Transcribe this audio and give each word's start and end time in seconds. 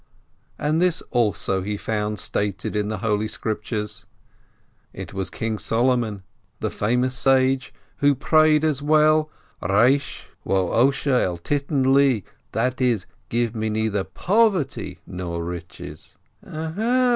And 0.57 0.81
this 0.81 1.01
also 1.11 1.61
he 1.61 1.77
found 1.77 2.17
stated 2.17 2.75
in 2.75 2.87
the 2.87 2.97
Holy 3.05 3.27
Scriptures. 3.27 4.07
It 4.93 5.13
was 5.13 5.29
King 5.29 5.59
Solomon, 5.59 6.23
the 6.59 6.71
famous 6.71 7.15
sage, 7.15 7.71
who 7.97 8.15
prayed 8.15 8.63
as 8.63 8.81
well: 8.81 9.29
Resh 9.61 10.27
wo 10.43 10.69
Osher 10.69 11.23
al 11.23 11.37
titten 11.37 11.93
li, 11.93 12.23
that 12.51 12.81
is, 12.81 13.05
"Give 13.29 13.53
me 13.55 13.69
neither 13.69 14.03
poverty 14.03 14.97
nor 15.05 15.43
riches." 15.43 16.17